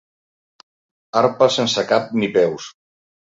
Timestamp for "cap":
1.91-2.09